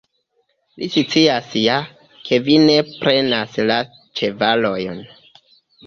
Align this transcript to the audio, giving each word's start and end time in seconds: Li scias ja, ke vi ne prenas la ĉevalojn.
Li 0.79 0.87
scias 0.93 1.51
ja, 1.65 1.75
ke 2.29 2.41
vi 2.49 2.57
ne 2.65 2.81
prenas 2.97 3.63
la 3.71 3.81
ĉevalojn. 3.99 5.03